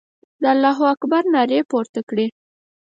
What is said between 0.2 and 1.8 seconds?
د الله اکبر نارې